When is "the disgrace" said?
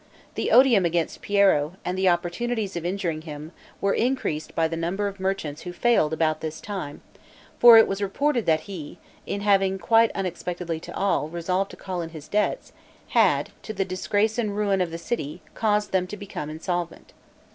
13.73-14.39